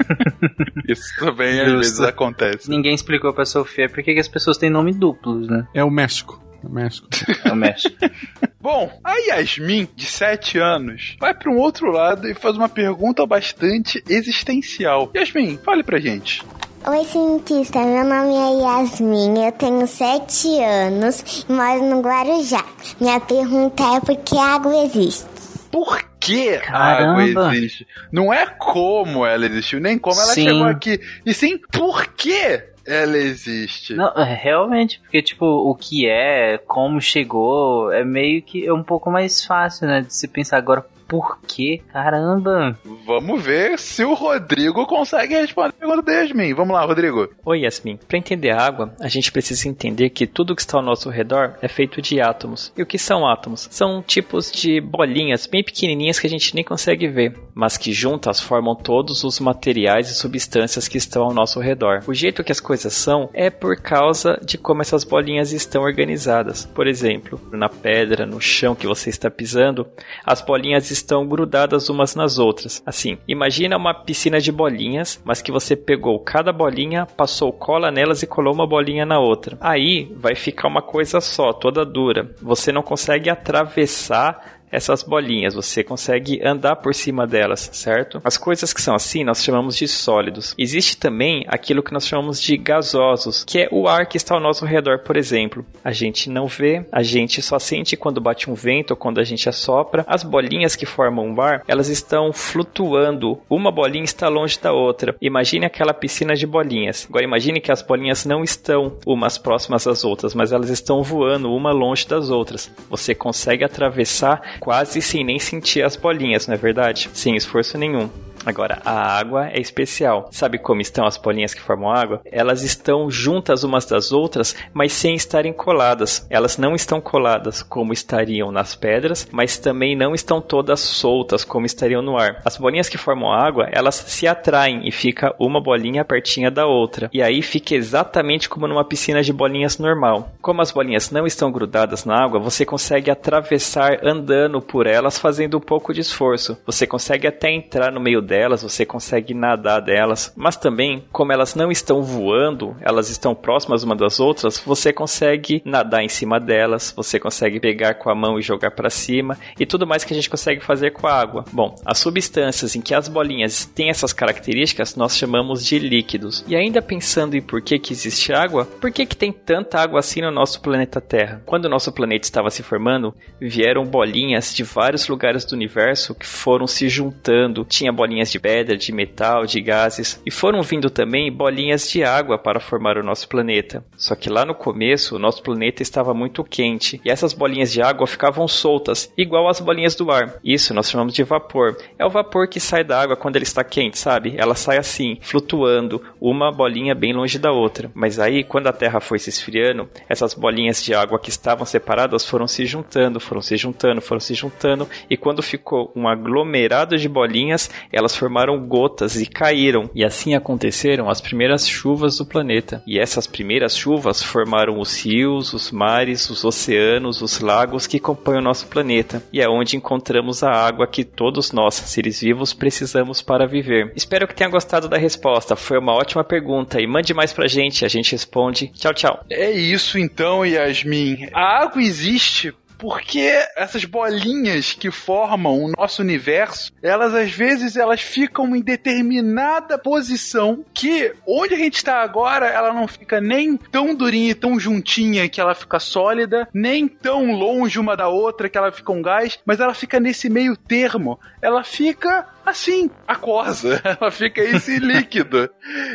isso 0.89 1.19
também 1.19 1.61
às 1.61 1.73
vezes 1.73 2.01
acontece. 2.01 2.71
Ninguém 2.71 2.95
explicou 2.95 3.33
pra 3.33 3.45
Sofia 3.45 3.89
por 3.89 4.03
que 4.03 4.19
as 4.19 4.29
pessoas 4.29 4.59
têm 4.59 4.71
nome 4.71 4.93
duplos, 4.93 5.49
né? 5.49 5.67
É 5.75 5.83
o 5.83 5.91
México. 5.91 6.43
É 6.63 6.67
o 6.67 6.71
México. 6.71 7.09
É 7.45 7.53
o 7.53 7.57
México. 7.57 7.97
Bom, 8.61 8.91
a 9.05 9.15
Yasmin, 9.17 9.89
de 9.95 10.07
7 10.07 10.59
anos, 10.59 11.17
vai 11.21 11.33
para 11.33 11.51
um 11.51 11.59
outro 11.59 11.91
lado 11.91 12.29
e 12.29 12.35
faz 12.35 12.57
uma 12.57 12.69
pergunta 12.69 13.25
bastante 13.25 14.03
existencial. 14.09 15.11
Yasmin, 15.15 15.59
fale 15.59 15.83
pra 15.83 16.01
gente. 16.01 16.43
Oi, 16.89 17.05
cientista. 17.05 17.81
Meu 17.81 18.05
nome 18.05 18.35
é 18.35 18.63
Yasmin, 18.63 19.45
eu 19.45 19.53
tenho 19.53 19.87
7 19.87 20.63
anos 20.63 21.45
e 21.49 21.53
moro 21.53 21.85
no 21.85 22.01
Guarujá. 22.01 22.65
Minha 23.01 23.21
pergunta 23.21 23.83
é 23.97 24.01
por 24.01 24.17
que 24.17 24.37
a 24.37 24.55
água 24.55 24.85
existe? 24.85 25.27
Por 25.71 26.16
que 26.27 26.61
a 26.69 26.79
água 26.79 27.51
existe? 27.53 27.87
Não 28.11 28.33
é 28.33 28.47
como 28.47 29.25
ela 29.25 29.47
existiu, 29.47 29.81
nem 29.81 29.99
como 29.99 30.21
ela 30.21 30.33
sim. 30.33 30.45
chegou 30.45 30.65
aqui, 30.65 31.01
e 31.25 31.33
sim 31.33 31.59
por 31.71 32.07
que 32.07 32.63
ela 32.87 33.17
existe. 33.17 33.95
Não, 33.95 34.09
é, 34.15 34.35
realmente, 34.35 35.01
porque, 35.01 35.21
tipo, 35.21 35.45
o 35.45 35.75
que 35.75 36.09
é, 36.09 36.59
como 36.59 37.01
chegou, 37.01 37.93
é 37.93 38.05
meio 38.05 38.41
que 38.43 38.65
é 38.65 38.73
um 38.73 38.83
pouco 38.83 39.11
mais 39.11 39.45
fácil, 39.45 39.87
né, 39.87 40.03
de 40.03 40.15
se 40.15 40.29
pensar 40.29 40.59
agora 40.59 40.87
por 41.07 41.39
quê? 41.47 41.81
Caramba! 41.93 42.79
Vamos 43.07 43.43
ver 43.43 43.79
se 43.79 44.05
o 44.05 44.15
Rodrigo 44.15 44.87
consegue 44.87 45.39
responder 45.39 45.69
a 45.69 45.73
pergunta 45.73 46.03
da 46.03 46.13
Yasmin. 46.13 46.55
Vamos 46.55 46.75
lá, 46.75 46.85
Rodrigo. 46.85 47.29
Oi, 47.45 47.61
Yasmin. 47.61 47.99
Para 48.09 48.19
entender 48.19 48.51
a 48.51 48.61
água, 48.61 48.95
a 49.01 49.09
gente 49.09 49.31
precisa 49.31 49.69
entender 49.69 50.11
que 50.11 50.27
tudo 50.27 50.55
que 50.55 50.63
está 50.63 50.77
ao 50.77 50.83
nosso 50.83 51.09
redor 51.09 51.55
é 51.63 51.69
feito 51.69 52.03
de 52.03 52.21
átomos. 52.21 52.73
E 52.77 52.83
o 52.83 52.87
que 52.87 52.99
são 52.99 53.27
átomos? 53.27 53.69
São 53.71 54.03
tipos 54.03 54.51
de 54.51 54.81
bolinhas 54.81 55.47
bem 55.47 55.63
pequenininhas 55.63 56.19
que 56.19 56.27
a 56.27 56.31
gente 56.31 56.55
nem 56.55 56.65
consegue 56.65 57.07
ver, 57.09 57.39
mas 57.55 57.77
que 57.77 57.93
juntas 57.93 58.41
formam 58.41 58.75
todos 58.75 59.23
os 59.25 59.39
materiais 59.39 60.11
e 60.11 60.15
substâncias 60.15 60.89
que 60.89 60.99
estão 60.99 61.25
ao 61.25 61.35
nosso 61.35 61.61
redor. 61.61 62.03
O 62.07 62.15
jeito 62.15 62.43
que 62.43 62.53
as 62.53 62.61
coisas 62.61 62.93
são 62.93 63.31
é 63.33 63.51
por 63.51 63.77
causa 63.81 64.41
de 64.45 64.59
como 64.59 64.83
essas 64.83 65.05
bolinhas 65.05 65.53
estão 65.53 65.83
organizadas. 65.83 66.67
Por 66.67 66.87
exemplo, 66.87 67.41
na 67.53 67.69
pedra, 67.69 68.27
no 68.27 68.41
chão 68.41 68.75
que 68.75 68.87
você 68.87 69.11
está 69.11 69.31
pisando, 69.31 69.87
as 70.25 70.41
bolinhas 70.41 70.91
estão 70.97 71.27
grudadas 71.27 71.89
umas 71.89 72.15
nas 72.15 72.39
outras. 72.39 72.83
Assim, 72.85 73.19
imagina 73.27 73.77
uma 73.77 73.95
piscina 73.95 74.41
de 74.41 74.51
bolinhas, 74.51 75.21
mas 75.25 75.43
que 75.43 75.53
você 75.53 75.77
pegou 75.77 76.19
cada 76.19 76.53
bolinha, 76.53 77.07
passou 77.07 77.53
cola 77.53 77.91
nelas 77.91 78.23
e 78.23 78.27
colou 78.27 78.53
uma 78.53 78.67
bolinha 78.67 79.07
na 79.07 79.19
outra. 79.19 79.57
Aí 79.61 80.13
vai 80.17 80.35
ficar 80.35 80.69
uma 80.69 80.83
coisa 80.83 81.21
só, 81.21 81.53
toda 81.53 81.85
dura. 81.85 82.31
Você 82.43 82.73
não 82.73 82.83
consegue 82.83 83.31
atravessar 83.31 84.56
essas 84.71 85.03
bolinhas, 85.03 85.55
você 85.55 85.83
consegue 85.83 86.45
andar 86.45 86.77
por 86.77 86.95
cima 86.95 87.27
delas, 87.27 87.71
certo? 87.73 88.21
As 88.25 88.37
coisas 88.37 88.73
que 88.73 88.83
são 88.83 88.95
assim 88.95 89.25
nós 89.25 89.43
chamamos 89.43 89.77
de 89.77 89.89
sólidos. 89.89 90.55
Existe 90.59 90.97
também 90.97 91.45
aquilo 91.49 91.83
que 91.83 91.93
nós 91.93 92.07
chamamos 92.07 92.41
de 92.41 92.57
gasosos, 92.57 93.45
que 93.45 93.61
é 93.61 93.69
o 93.71 93.89
ar 93.89 94.07
que 94.07 94.17
está 94.17 94.35
ao 94.35 94.41
nosso 94.41 94.65
redor, 94.65 95.01
por 95.01 95.17
exemplo. 95.17 95.65
A 95.85 95.93
gente 95.93 96.29
não 96.29 96.47
vê, 96.47 96.85
a 96.91 97.03
gente 97.03 97.41
só 97.43 97.59
sente 97.59 97.97
quando 97.97 98.21
bate 98.21 98.51
um 98.51 98.55
vento 98.55 98.93
ou 98.93 98.97
quando 98.97 99.19
a 99.19 99.25
gente 99.25 99.49
assopra. 99.49 100.05
As 100.09 100.23
bolinhas 100.23 100.77
que 100.77 100.87
formam 100.87 101.33
o 101.33 101.41
ar, 101.41 101.63
elas 101.67 101.89
estão 101.89 102.33
flutuando. 102.33 103.41
Uma 103.49 103.71
bolinha 103.71 104.05
está 104.05 104.29
longe 104.29 104.59
da 104.61 104.73
outra. 104.73 105.17
Imagine 105.21 105.67
aquela 105.67 105.95
piscina 105.95 106.35
de 106.35 106.47
bolinhas. 106.47 107.07
Agora 107.09 107.25
imagine 107.25 107.61
que 107.61 107.73
as 107.73 107.83
bolinhas 107.83 108.25
não 108.25 108.43
estão 108.43 108.99
umas 109.07 109.39
próximas 109.39 109.85
das 109.85 110.05
outras, 110.05 110.35
mas 110.35 110.53
elas 110.53 110.71
estão 110.71 111.03
voando 111.03 111.53
uma 111.53 111.73
longe 111.73 112.07
das 112.07 112.31
outras. 112.31 112.71
Você 112.91 113.15
consegue 113.15 113.65
atravessar 113.65 114.56
quase 114.59 115.01
sem 115.03 115.25
nem 115.25 115.39
sentir 115.39 115.83
as 115.83 115.97
bolinhas, 115.97 116.47
não 116.47 116.55
é 116.55 116.59
verdade? 116.59 117.11
Sem 117.13 117.37
esforço 117.37 117.79
nenhum. 117.79 118.09
Agora, 118.47 118.81
a 118.85 119.19
água 119.19 119.49
é 119.49 119.61
especial. 119.61 120.29
Sabe 120.31 120.57
como 120.57 120.81
estão 120.81 121.05
as 121.05 121.17
bolinhas 121.17 121.53
que 121.53 121.61
formam 121.61 121.91
água? 121.91 122.21
Elas 122.31 122.63
estão 122.63 123.11
juntas 123.11 123.65
umas 123.65 123.85
das 123.87 124.13
outras, 124.13 124.55
mas 124.73 124.93
sem 124.93 125.17
estarem 125.17 125.53
coladas. 125.53 126.25
Elas 126.31 126.57
não 126.57 126.77
estão 126.77 127.01
coladas 127.01 127.61
como 127.61 127.93
estariam 127.93 128.53
nas 128.53 128.77
pedras, 128.77 129.27
mas 129.33 129.59
também 129.59 129.97
não 129.97 130.15
estão 130.15 130.41
todas 130.41 130.79
soltas 130.79 131.43
como 131.43 131.67
estariam 131.67 132.01
no 132.01 132.17
ar. 132.17 132.41
As 132.45 132.57
bolinhas 132.57 132.89
que 132.89 132.97
formam 132.97 133.33
água, 133.33 133.69
elas 133.73 133.97
se 133.97 134.29
atraem 134.29 134.87
e 134.87 134.93
fica 134.93 135.35
uma 135.41 135.61
bolinha 135.61 136.05
pertinha 136.05 136.49
da 136.49 136.67
outra. 136.67 137.11
E 137.13 137.21
aí 137.21 137.43
fica 137.43 137.75
exatamente 137.75 138.49
como 138.49 138.69
numa 138.69 138.85
piscina 138.85 139.25
de 139.25 139.33
bolinhas 139.33 139.77
normal. 139.77 140.31
Como 140.41 140.63
as 140.63 140.71
bolinhas 140.71 141.11
não 141.11 141.27
estão 141.27 141.51
grudadas 141.51 142.05
na 142.05 142.23
água, 142.23 142.39
você 142.39 142.65
consegue 142.65 143.11
atravessar 143.11 144.07
andando 144.07 144.63
por 144.63 144.87
elas 144.87 145.19
fazendo 145.19 145.57
um 145.57 145.61
pouco 145.61 145.93
de 145.93 146.01
esforço. 146.01 146.57
Você 146.65 146.87
consegue 146.87 147.27
até 147.27 147.51
entrar 147.51 147.91
no 147.91 147.99
meio 147.99 148.23
delas 148.23 148.36
delas, 148.37 148.63
você 148.63 148.85
consegue 148.85 149.33
nadar 149.33 149.81
delas, 149.81 150.31
mas 150.37 150.57
também, 150.57 151.03
como 151.11 151.33
elas 151.33 151.55
não 151.55 151.73
estão 151.73 152.03
voando, 152.03 152.77
elas 152.83 153.09
estão 153.09 153.35
próximas 153.35 153.83
uma 153.83 153.97
das 153.97 154.21
outras, 154.21 154.59
você 154.59 154.93
consegue 154.93 155.63
nadar 155.65 156.03
em 156.03 156.09
cima 156.09 156.39
delas, 156.39 156.93
você 156.95 157.19
consegue 157.19 157.59
pegar 157.59 157.95
com 157.95 158.11
a 158.11 158.15
mão 158.15 158.39
e 158.39 158.43
jogar 158.43 158.73
para 158.73 158.91
cima 158.91 159.39
e 159.59 159.65
tudo 159.65 159.87
mais 159.87 160.05
que 160.05 160.13
a 160.13 160.17
gente 160.17 160.29
consegue 160.29 160.63
fazer 160.63 160.91
com 160.91 161.07
a 161.07 161.15
água. 161.15 161.47
Bom, 161.51 161.75
as 161.85 161.99
substâncias 161.99 162.77
em 162.77 162.83
que 162.83 162.95
as 162.95 163.09
bolinhas 163.09 163.65
têm 163.65 163.89
essas 163.89 164.13
características 164.13 164.97
nós 164.97 165.17
chamamos 165.17 165.65
de 165.65 165.79
líquidos. 165.79 166.45
E 166.47 166.55
ainda 166.55 166.83
pensando 166.83 167.37
em 167.37 167.41
por 167.41 167.63
que, 167.63 167.79
que 167.79 167.95
existe 167.95 168.35
água, 168.35 168.67
por 168.67 168.93
que, 168.93 169.07
que 169.07 169.17
tem 169.17 169.33
tanta 169.33 169.81
água 169.81 170.01
assim 170.01 170.21
no 170.21 170.31
nosso 170.31 170.61
planeta 170.61 171.01
Terra? 171.01 171.41
Quando 171.47 171.65
o 171.65 171.71
nosso 171.71 171.91
planeta 171.91 172.27
estava 172.27 172.51
se 172.51 172.63
formando, 172.63 173.15
vieram 173.41 173.87
bolinhas 173.87 174.55
de 174.55 174.63
vários 174.63 175.09
lugares 175.09 175.47
do 175.47 175.55
universo 175.55 176.15
que 176.15 176.27
foram 176.27 176.67
se 176.67 176.87
juntando. 176.89 177.65
Tinha 177.65 177.93
bolinhas 177.93 178.26
bolinhas 178.27 178.31
de 178.31 178.41
pedra, 178.41 178.77
de 178.77 178.93
metal, 178.93 179.47
de 179.47 179.61
gases, 179.61 180.21
e 180.27 180.31
foram 180.31 180.63
vindo 180.63 180.91
também 180.91 181.33
bolinhas 181.33 181.89
de 181.89 182.03
água 182.03 182.39
para 182.39 182.61
formar 182.61 182.99
o 182.99 183.03
nosso 183.03 183.29
planeta. 183.29 183.85
Só 183.97 184.15
que 184.15 184.29
lá 184.29 184.45
no 184.45 184.55
começo, 184.55 185.17
o 185.17 185.19
nosso 185.19 185.43
planeta 185.43 185.83
estava 185.83 186.13
muito 186.13 186.45
quente, 186.45 187.01
e 187.05 187.11
essas 187.11 187.33
bolinhas 187.33 187.73
de 187.73 187.81
água 187.81 188.07
ficavam 188.07 188.49
soltas, 188.49 189.13
igual 189.17 189.49
as 189.49 189.61
bolinhas 189.61 189.95
do 189.95 190.11
ar. 190.11 190.35
Isso 190.45 190.75
nós 190.75 190.91
chamamos 190.91 191.15
de 191.15 191.23
vapor. 191.23 191.77
É 191.99 192.05
o 192.05 192.11
vapor 192.11 192.49
que 192.49 192.61
sai 192.61 192.83
da 192.83 193.01
água 193.01 193.17
quando 193.17 193.37
ele 193.37 193.45
está 193.45 193.63
quente, 193.63 193.99
sabe? 193.99 194.35
Ela 194.37 194.55
sai 194.55 194.79
assim, 194.79 195.19
flutuando, 195.21 196.03
uma 196.21 196.51
bolinha 196.51 196.95
bem 196.95 197.13
longe 197.13 197.39
da 197.39 197.53
outra. 197.53 197.91
Mas 197.95 198.19
aí, 198.19 198.43
quando 198.43 198.67
a 198.67 198.73
Terra 198.73 199.01
foi 199.01 199.19
se 199.19 199.31
esfriando, 199.31 199.89
essas 200.09 200.35
bolinhas 200.35 200.83
de 200.83 200.95
água 200.95 201.19
que 201.19 201.31
estavam 201.31 201.65
separadas 201.65 202.25
foram 202.25 202.47
se 202.47 202.67
juntando, 202.67 203.21
foram 203.21 203.41
se 203.41 203.57
juntando, 203.57 204.01
foram 204.01 204.21
se 204.21 204.35
juntando, 204.35 204.89
e 205.09 205.17
quando 205.17 205.43
ficou 205.43 205.93
um 205.95 206.09
aglomerado 206.09 206.97
de 206.97 207.09
bolinhas, 207.09 207.71
elas 207.93 208.16
formaram 208.17 208.59
gotas 208.67 209.17
e 209.17 209.27
caíram, 209.27 209.91
e 209.95 210.05
assim 210.05 210.35
aconteceram 210.35 211.09
as 211.09 211.21
primeiras 211.21 211.69
chuvas 211.69 212.19
do 212.19 212.27
planeta. 212.27 212.83
E 212.87 212.99
essas 212.99 213.27
primeiras 213.27 213.77
chuvas 213.77 214.23
formaram 214.23 214.81
os 214.81 215.05
rios, 215.05 215.53
os 215.53 215.71
mares, 215.71 216.29
os 216.31 216.45
oceanos, 216.45 217.23
os 217.23 217.41
lagos 217.41 217.87
que 217.87 218.01
compõem 218.01 218.39
o 218.39 218.43
nosso 218.43 218.67
planeta, 218.67 219.23
e 219.33 219.41
é 219.41 219.49
onde 219.49 219.77
encontramos 219.77 220.43
a 220.43 220.51
água 220.51 220.87
que 220.87 221.05
todos 221.05 221.53
nós, 221.53 221.75
seres 221.75 222.21
vivos, 222.21 222.53
precisamos 222.53 223.21
para 223.23 223.47
viver. 223.47 223.93
Espero 223.95 224.27
que 224.27 224.35
tenha 224.35 224.51
gostado 224.51 224.89
da 224.89 224.97
resposta, 224.97 225.57
foi 225.57 225.79
uma 225.79 225.95
ótima 225.95 226.25
pergunta, 226.25 226.81
e 226.81 226.87
mande 226.87 227.15
mais 227.15 227.33
pra 227.33 227.47
gente, 227.47 227.85
a 227.85 227.89
gente 227.89 228.13
responde. 228.13 228.69
Tchau, 228.75 228.95
tchau. 228.95 229.25
É 229.31 229.51
isso 229.51 229.99
então, 229.99 230.45
Yasmin. 230.45 231.29
A 231.33 231.63
água 231.63 231.83
existe 231.83 232.55
porque 232.79 233.45
essas 233.57 233.85
bolinhas 233.85 234.73
que 234.73 234.91
formam 234.91 235.65
o 235.65 235.73
nosso 235.77 236.03
universo, 236.03 236.73
elas 236.83 237.15
às 237.15 237.31
vezes 237.31 237.77
elas 237.77 238.01
ficam 238.01 238.55
em 238.55 238.61
determinada 238.61 239.79
posição 239.79 240.65
que 240.75 241.13
onde 241.27 241.55
a 241.55 241.59
gente 241.59 241.77
está 241.77 242.03
agora, 242.03 242.47
ela 242.47 242.73
não 242.73 242.87
fica 242.87 243.21
nem 243.21 243.57
tão 243.57 243.95
durinha 243.95 244.31
e 244.31 244.35
tão 244.35 244.59
juntinha 244.59 245.29
que 245.29 245.41
ela 245.41 245.55
fica 245.55 245.79
sólida, 245.79 246.49
nem 246.53 246.87
tão 246.89 247.33
longe 247.33 247.79
uma 247.79 247.97
da 247.97 248.09
outra 248.09 248.49
que 248.49 248.59
ela 248.59 248.73
fica 248.73 248.93
um 248.93 249.03
gás, 249.03 249.39
mas 249.45 249.61
ela 249.61 249.75
fica 249.75 249.99
nesse 250.01 250.29
meio 250.29 250.57
termo. 250.57 251.19
Ela 251.41 251.63
fica 251.63 252.27
assim, 252.47 252.89
aquosa. 253.07 253.81
Ela 254.01 254.11
fica 254.11 254.41
esse 254.41 254.79
líquido. 254.79 255.51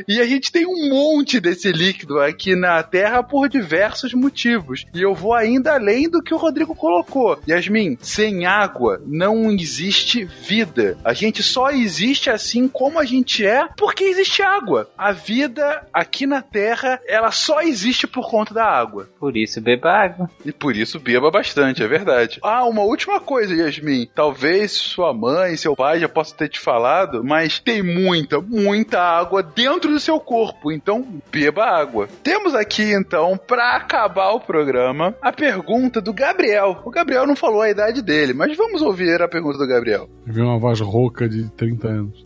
E 0.07 0.19
a 0.19 0.25
gente 0.25 0.51
tem 0.51 0.65
um 0.65 0.89
monte 0.89 1.39
desse 1.39 1.71
líquido 1.71 2.19
aqui 2.19 2.55
na 2.55 2.83
Terra 2.83 3.23
por 3.23 3.47
diversos 3.47 4.13
motivos. 4.13 4.85
E 4.93 5.01
eu 5.01 5.15
vou 5.15 5.33
ainda 5.33 5.73
além 5.73 6.09
do 6.09 6.21
que 6.21 6.33
o 6.33 6.37
Rodrigo 6.37 6.75
colocou. 6.75 7.39
Yasmin, 7.47 7.97
sem 8.01 8.45
água 8.45 9.01
não 9.05 9.51
existe 9.51 10.25
vida. 10.25 10.97
A 11.03 11.13
gente 11.13 11.41
só 11.41 11.71
existe 11.71 12.29
assim 12.29 12.67
como 12.67 12.99
a 12.99 13.05
gente 13.05 13.45
é 13.45 13.67
porque 13.77 14.03
existe 14.03 14.41
água. 14.41 14.89
A 14.97 15.11
vida 15.11 15.85
aqui 15.93 16.25
na 16.25 16.41
Terra, 16.41 16.99
ela 17.07 17.31
só 17.31 17.61
existe 17.61 18.05
por 18.05 18.29
conta 18.29 18.53
da 18.53 18.65
água. 18.65 19.09
Por 19.19 19.37
isso 19.37 19.61
beba 19.61 19.91
água. 19.91 20.29
E 20.45 20.51
por 20.51 20.75
isso 20.75 20.99
beba 20.99 21.31
bastante, 21.31 21.83
é 21.83 21.87
verdade. 21.87 22.39
Ah, 22.43 22.65
uma 22.65 22.81
última 22.81 23.19
coisa, 23.19 23.53
Yasmin. 23.53 24.09
Talvez 24.13 24.71
sua 24.71 25.13
mãe, 25.13 25.55
seu 25.55 25.75
pai 25.75 25.99
já 25.99 26.09
possam 26.09 26.40
ter 26.41 26.49
te 26.49 26.59
falado, 26.59 27.23
mas 27.23 27.59
tem 27.59 27.83
muita, 27.83 28.41
muita 28.41 28.99
água 28.99 29.43
dentro 29.43 29.91
do 29.91 29.99
seu 29.99 30.19
corpo, 30.19 30.71
então 30.71 31.05
beba 31.31 31.63
água. 31.65 32.07
Temos 32.23 32.55
aqui 32.55 32.93
então, 32.93 33.37
para 33.37 33.75
acabar 33.75 34.31
o 34.31 34.39
programa, 34.39 35.13
a 35.21 35.31
pergunta 35.31 36.01
do 36.01 36.11
Gabriel. 36.11 36.81
O 36.83 36.89
Gabriel 36.89 37.27
não 37.27 37.35
falou 37.35 37.61
a 37.61 37.69
idade 37.69 38.01
dele, 38.01 38.33
mas 38.33 38.57
vamos 38.57 38.81
ouvir 38.81 39.21
a 39.21 39.27
pergunta 39.27 39.59
do 39.59 39.67
Gabriel. 39.67 40.09
Viu 40.25 40.45
uma 40.45 40.57
voz 40.57 40.79
rouca 40.79 41.29
de 41.29 41.47
30 41.51 41.87
anos. 41.87 42.23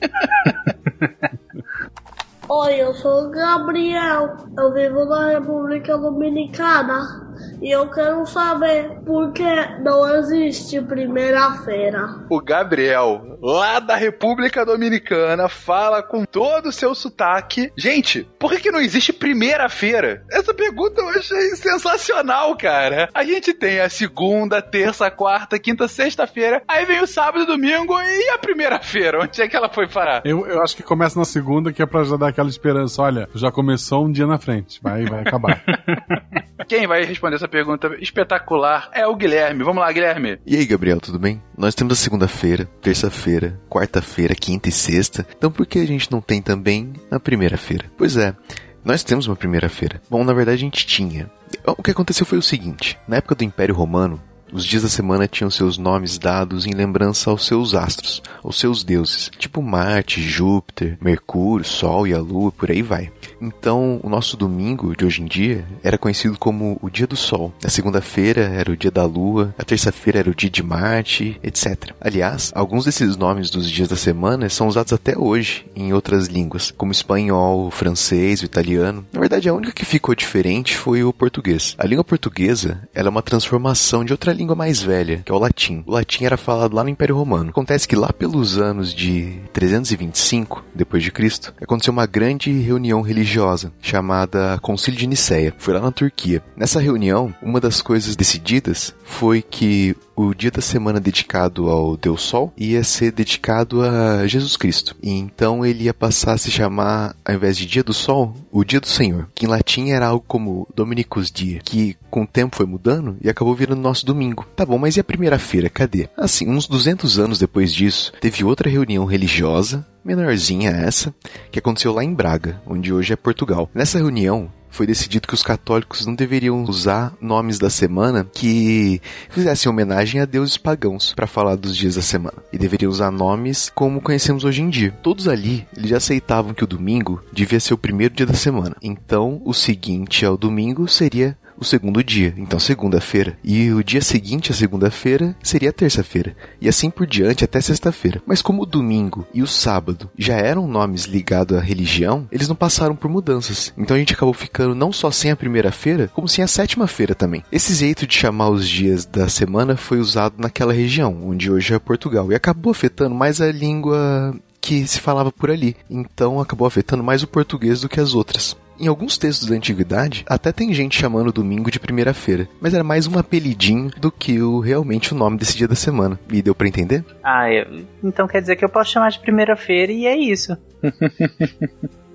Oi, 2.48 2.76
eu 2.76 2.94
sou 2.94 3.26
o 3.26 3.32
Gabriel. 3.32 4.38
Eu 4.58 4.72
vivo 4.72 5.04
na 5.06 5.32
República 5.32 5.98
Dominicana. 5.98 7.35
E 7.62 7.72
eu 7.72 7.90
quero 7.90 8.26
saber 8.26 9.00
por 9.06 9.32
que 9.34 9.44
não 9.82 10.08
existe 10.18 10.82
primeira-feira. 10.82 12.26
O 12.30 12.40
Gabriel, 12.42 13.38
lá 13.42 13.80
da 13.80 13.96
República 13.96 14.66
Dominicana, 14.66 15.50
fala 15.50 16.04
com 16.04 16.26
todo 16.26 16.68
o 16.68 16.72
seu 16.72 16.94
sotaque. 16.94 17.72
Gente, 17.78 18.28
por 18.40 18.52
que, 18.52 18.60
que 18.60 18.72
não 18.72 18.80
existe 18.80 19.14
primeira-feira? 19.14 20.24
Essa 20.32 20.54
pergunta 20.54 21.02
eu 21.02 21.10
achei 21.10 21.56
sensacional, 21.56 22.56
cara. 22.58 23.10
A 23.14 23.24
gente 23.24 23.54
tem 23.54 23.80
a 23.80 23.90
segunda, 23.90 24.62
terça, 24.62 25.10
quarta, 25.10 25.60
quinta, 25.60 25.88
sexta-feira. 25.88 26.62
Aí 26.68 26.86
vem 26.86 27.02
o 27.02 27.08
sábado 27.08 27.44
e 27.44 27.48
domingo 27.48 28.00
e 28.00 28.30
a 28.30 28.38
primeira-feira? 28.38 29.22
Onde 29.22 29.42
é 29.42 29.48
que 29.48 29.56
ela 29.56 29.70
foi 29.70 29.88
parar? 29.88 30.22
Eu, 30.26 30.46
eu 30.46 30.62
acho 30.62 30.76
que 30.76 30.84
começa 30.84 31.18
na 31.18 31.26
segunda, 31.26 31.72
que 31.72 31.82
é 31.82 31.86
pra 31.86 32.04
já 32.04 32.18
dar 32.18 32.30
aquela 32.30 32.50
esperança. 32.50 33.02
Olha, 33.02 33.30
já 33.34 33.52
começou 33.52 34.06
um 34.06 34.12
dia 34.12 34.28
na 34.28 34.38
frente. 34.38 34.80
Vai, 34.82 35.06
vai 35.06 35.22
acabar. 35.22 35.64
Quem 36.68 36.88
vai 36.88 37.04
responder 37.06 37.36
essa 37.36 37.48
pergunta 37.48 37.96
espetacular 38.00 38.90
é 38.92 39.06
o 39.06 39.16
Guilherme. 39.16 39.64
Vamos 39.64 39.82
lá, 39.82 39.92
Guilherme. 39.92 40.40
E 40.46 40.56
aí, 40.56 40.66
Gabriel, 40.66 41.00
tudo 41.00 41.20
bem? 41.20 41.42
Nós 41.56 41.76
temos 41.76 41.94
a 41.94 42.02
segunda-feira, 42.02 42.66
terça-feira, 42.82 43.60
quarta-feira, 43.70 44.34
quinta 44.34 44.70
e 44.70 44.72
sexta. 44.72 45.28
Então 45.38 45.52
por 45.52 45.66
que 45.66 45.80
a 45.80 45.86
gente 45.86 46.12
não 46.12 46.22
tem 46.22 46.42
também 46.42 46.94
a 47.12 47.20
primeira-feira? 47.20 47.86
Pois 47.96 48.18
é, 48.18 48.36
nós 48.84 49.04
temos 49.04 49.28
uma 49.28 49.36
primeira-feira. 49.36 50.02
Bom, 50.10 50.24
na 50.24 50.34
verdade 50.34 50.58
a 50.58 50.62
gente 50.62 50.88
tinha. 50.88 51.30
O 51.66 51.84
que 51.84 51.92
aconteceu 51.92 52.26
foi 52.26 52.38
o 52.38 52.44
seguinte: 52.44 52.98
na 53.08 53.18
época 53.18 53.36
do 53.36 53.44
Império 53.44 53.76
Romano, 53.76 54.22
os 54.56 54.64
dias 54.64 54.84
da 54.84 54.90
semana 54.90 55.28
tinham 55.28 55.50
seus 55.50 55.78
nomes 55.78 56.18
dados 56.18 56.66
em 56.66 56.72
lembrança 56.72 57.30
aos 57.30 57.46
seus 57.46 57.76
astros, 57.76 58.24
aos 58.42 58.58
seus 58.58 58.86
deuses, 58.86 59.30
tipo 59.38 59.62
Marte, 59.62 60.22
Júpiter, 60.22 60.98
Mercúrio, 61.02 61.66
Sol 61.66 62.08
e 62.08 62.14
a 62.14 62.20
Lua, 62.20 62.54
por 62.54 62.72
aí 62.72 62.82
vai. 62.82 63.12
Então, 63.42 64.00
o 64.02 64.10
nosso 64.10 64.38
domingo 64.38 64.96
de 64.96 65.04
hoje 65.04 65.22
em 65.22 65.26
dia 65.26 65.66
era 65.84 65.98
conhecido 65.98 66.38
como 66.38 66.80
o 66.82 66.90
dia 66.90 67.06
do 67.06 67.18
Sol. 67.18 67.54
A 67.64 67.70
segunda-feira 67.70 68.44
era 68.44 68.72
o 68.72 68.78
dia 68.78 68.90
da 68.90 69.06
Lua, 69.06 69.54
a 69.58 69.64
terça-feira 69.64 70.20
era 70.20 70.30
o 70.30 70.36
dia 70.36 70.50
de 70.50 70.64
Marte, 70.64 71.38
etc. 71.44 71.92
Aliás, 72.00 72.52
alguns 72.56 72.86
desses 72.86 73.18
nomes 73.18 73.50
dos 73.50 73.70
dias 73.70 73.90
da 73.90 73.98
semana 73.98 74.48
são 74.48 74.70
usados 74.70 74.94
até 74.94 75.18
hoje 75.18 75.66
em 75.76 75.92
outras 75.92 76.28
línguas, 76.28 76.72
como 76.72 76.94
espanhol, 76.94 77.70
francês, 77.72 78.42
italiano. 78.42 79.06
Na 79.12 79.20
verdade, 79.20 79.50
a 79.50 79.54
única 79.54 79.74
que 79.74 79.84
ficou 79.84 80.16
diferente 80.16 80.78
foi 80.78 81.04
o 81.04 81.12
português. 81.12 81.76
A 81.78 81.86
língua 81.86 82.06
portuguesa 82.06 82.88
é 82.94 83.04
uma 83.04 83.22
transformação 83.22 84.06
de 84.06 84.14
outra 84.14 84.32
língua 84.32 84.45
mais 84.54 84.82
velha, 84.82 85.22
que 85.26 85.32
é 85.32 85.36
o 85.36 85.40
latim. 85.40 85.82
O 85.88 85.92
latim 85.92 86.26
era 86.26 86.36
falado 86.36 86.76
lá 86.76 86.84
no 86.84 86.90
Império 86.90 87.16
Romano. 87.16 87.50
Acontece 87.50 87.88
que 87.88 87.96
lá 87.96 88.12
pelos 88.12 88.58
anos 88.58 88.94
de 88.94 89.40
325 89.54 90.66
depois 90.76 91.02
de 91.02 91.12
Cristo, 91.12 91.54
aconteceu 91.62 91.94
uma 91.94 92.06
grande 92.06 92.52
reunião 92.52 93.02
religiosa 93.02 93.72
chamada 93.82 94.60
Concílio 94.62 95.00
de 95.00 95.08
Nicéia. 95.08 95.54
Foi 95.58 95.74
lá 95.74 95.80
na 95.80 95.92
Turquia. 95.92 96.44
Nessa 96.56 96.80
reunião, 96.80 97.34
uma 97.42 97.62
das 97.62 97.82
coisas 97.82 98.16
decididas 98.16 98.94
foi 99.04 99.42
que 99.42 99.96
o 100.16 100.34
dia 100.34 100.52
da 100.52 100.62
semana 100.62 101.00
dedicado 101.00 101.70
ao 101.70 101.98
Deus 101.98 102.22
Sol 102.22 102.54
ia 102.58 102.84
ser 102.84 103.12
dedicado 103.12 103.82
a 103.82 104.26
Jesus 104.26 104.56
Cristo. 104.56 104.96
E 105.02 105.12
então 105.12 105.66
ele 105.66 105.86
ia 105.86 105.94
passar 105.94 106.34
a 106.34 106.38
se 106.38 106.50
chamar, 106.50 107.16
ao 107.24 107.36
invés 107.36 107.58
de 107.58 107.66
Dia 107.66 107.84
do 107.84 107.94
Sol, 107.94 108.34
o 108.52 108.64
Dia 108.64 108.80
do 108.80 108.88
Senhor, 108.88 109.28
que 109.36 109.46
em 109.46 109.50
latim 109.50 109.90
era 109.90 110.08
algo 110.08 110.24
como 110.28 110.68
Dominicus 110.76 111.32
Dia, 111.32 111.60
que 111.64 111.98
com 112.10 112.24
o 112.24 112.28
tempo 112.28 112.56
foi 112.56 112.66
mudando 112.66 113.18
e 113.22 113.30
acabou 113.30 113.54
virando 113.54 113.82
nosso 113.82 114.06
domingo. 114.06 114.48
Tá 114.56 114.66
bom, 114.66 114.78
mas 114.78 114.96
e 114.96 115.00
a 115.00 115.04
primeira-feira, 115.04 115.70
cadê? 115.70 116.08
Assim, 116.16 116.48
uns 116.50 116.68
200 116.68 117.20
anos 117.20 117.40
depois 117.40 117.74
disso, 117.74 118.14
teve 118.22 118.44
outra 118.44 118.70
reunião 118.70 119.06
religiosa, 119.06 119.86
menorzinha 120.04 120.70
essa, 120.70 121.14
que 121.52 121.60
aconteceu 121.60 121.92
lá 121.92 122.04
em 122.04 122.14
Braga, 122.14 122.62
onde 122.66 122.94
hoje 122.94 123.12
é 123.12 123.18
Portugal. 123.18 123.70
Nessa 123.74 123.98
reunião, 123.98 124.50
foi 124.76 124.86
decidido 124.86 125.28
que 125.28 125.34
os 125.34 125.42
católicos 125.42 126.06
não 126.06 126.14
deveriam 126.14 126.64
usar 126.66 127.14
nomes 127.22 127.58
da 127.58 127.70
semana 127.70 128.28
que 128.34 129.02
fizessem 129.30 129.72
homenagem 129.72 130.20
a 130.20 130.26
deuses 130.26 130.58
pagãos 130.58 131.14
para 131.16 131.26
falar 131.26 131.56
dos 131.56 131.78
dias 131.78 131.96
da 131.96 132.02
semana. 132.02 132.38
E 132.52 132.58
deveriam 132.58 132.92
usar 132.92 133.10
nomes 133.10 133.72
como 133.74 134.02
conhecemos 134.02 134.44
hoje 134.44 134.62
em 134.62 134.70
dia. 134.70 134.92
Todos 135.02 135.30
ali, 135.30 135.66
eles 135.76 135.90
já 135.90 135.98
aceitavam 135.98 136.54
que 136.54 136.64
o 136.64 136.68
domingo 136.68 137.24
devia 137.32 137.60
ser 137.60 137.74
o 137.74 137.78
primeiro 137.78 138.14
dia 138.14 138.26
da 138.26 138.34
semana. 138.34 138.76
Então, 138.82 139.42
o 139.46 139.54
seguinte 139.54 140.26
ao 140.26 140.36
domingo 140.36 140.88
seria 140.90 141.38
o 141.58 141.66
segundo 141.66 142.04
dia, 142.04 142.34
então 142.38 142.60
segunda-feira. 142.60 143.38
E 143.44 143.72
o 143.72 143.84
dia 143.84 144.02
seguinte 144.02 144.52
à 144.52 144.56
segunda-feira 144.56 145.36
seria 145.42 145.74
terça-feira. 145.74 146.36
E 146.60 146.68
assim 146.68 146.90
por 146.90 147.08
diante 147.08 147.44
até 147.44 147.62
sexta-feira. 147.62 148.22
Mas 148.26 148.42
como 148.42 148.64
o 148.64 148.66
domingo 148.66 149.28
e 149.34 149.42
o 149.42 149.48
sábado 149.48 150.10
já 150.18 150.36
eram 150.36 150.68
nomes 150.68 151.06
ligados 151.06 151.58
à 151.58 151.62
religião, 151.62 152.28
eles 152.32 152.48
não 152.48 152.56
passaram 152.56 152.96
por 152.96 153.10
mudanças. 153.10 153.74
Então 153.78 153.96
a 153.96 154.00
gente 154.00 154.14
acabou 154.14 154.34
ficando 154.34 154.76
não 154.76 154.92
só 154.92 155.12
sem 155.12 155.32
a 155.32 155.36
primeira-feira, 155.36 156.10
como 156.14 156.28
sem 156.28 156.44
a 156.44 156.48
sétima-feira 156.48 157.16
também. 157.16 157.44
Esse 157.52 157.74
jeito 157.74 158.08
de 158.08 158.16
chamar 158.16 158.50
os 158.50 158.68
dias 158.68 159.06
da 159.06 159.30
semana 159.30 159.76
foi 159.76 160.00
usado 160.00 160.36
naquela 160.38 160.74
região, 160.74 161.18
onde 161.24 161.52
hoje 161.52 161.74
é 161.74 161.80
Portugal, 161.80 162.32
e 162.32 162.36
acabou 162.36 162.72
afetando 162.72 163.16
mais 163.16 163.42
a 163.42 163.52
língua 163.52 164.36
que 164.66 164.88
se 164.88 165.00
falava 165.00 165.32
por 165.32 165.52
ali. 165.52 165.78
Então 165.88 166.40
acabou 166.40 166.66
afetando 166.66 167.04
mais 167.04 167.22
o 167.22 167.28
português 167.28 167.82
do 167.82 167.90
que 167.90 168.00
as 168.00 168.16
outras. 168.16 168.58
Em 168.80 168.88
alguns 168.88 169.16
textos 169.18 169.48
da 169.48 169.56
antiguidade, 169.56 170.26
até 170.28 170.52
tem 170.52 170.74
gente 170.74 171.00
chamando 171.00 171.28
o 171.28 171.32
domingo 171.32 171.70
de 171.70 171.80
primeira-feira, 171.80 172.50
mas 172.60 172.74
era 172.74 172.84
mais 172.84 173.08
um 173.08 173.18
apelidinho 173.18 173.92
do 174.02 174.12
que 174.12 174.42
o 174.42 174.60
realmente 174.60 175.14
o 175.14 175.16
nome 175.16 175.38
desse 175.38 175.56
dia 175.56 175.68
da 175.68 175.76
semana. 175.76 176.20
E 176.30 176.42
deu 176.42 176.56
para 176.56 176.68
entender? 176.68 177.06
Ah, 177.24 177.50
eu, 177.50 177.86
então 178.04 178.28
quer 178.28 178.42
dizer 178.42 178.56
que 178.56 178.66
eu 178.66 178.70
posso 178.70 178.92
chamar 178.92 179.12
de 179.12 179.20
primeira-feira 179.20 179.92
e 179.92 180.08
é 180.08 180.18
isso. 180.18 180.58